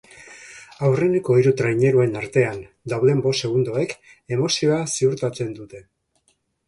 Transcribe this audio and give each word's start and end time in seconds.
Aurreneko 0.85 1.35
hiru 1.41 1.51
traineruen 1.59 2.17
artean 2.23 2.57
dauden 2.93 3.21
bost 3.27 3.47
segundoek 3.47 3.93
emozioa 4.39 4.81
ziurtatzen 4.97 5.53
dute. 5.61 5.85